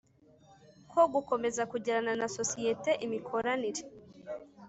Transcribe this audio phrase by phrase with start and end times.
[0.91, 3.81] ko gukomeza kugirana na sosiyete imikoranire